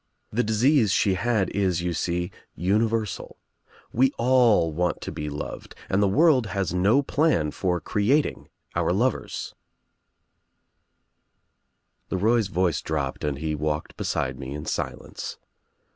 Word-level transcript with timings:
The 0.31 0.41
disease 0.41 0.91
she 0.91 1.13
had 1.13 1.51
is, 1.51 1.83
you 1.83 1.93
see, 1.93 2.31
universal. 2.55 3.37
We 3.93 4.11
all 4.17 4.71
want 4.73 4.99
to 5.01 5.11
be 5.11 5.29
loved 5.29 5.75
and 5.91 6.01
the 6.01 6.07
world 6.07 6.47
has 6.47 6.73
no 6.73 7.03
plan 7.03 7.51
for 7.51 7.79
creating 7.79 8.49
our 8.73 8.91
lovers," 8.91 9.53
LeRoy's 12.09 12.47
voice 12.47 12.81
dropped 12.81 13.23
and 13.23 13.37
he 13.37 13.53
walked 13.53 13.95
beside 13.95 14.39
me 14.39 14.55
in 14.55 14.63
■ilence. 14.63 15.37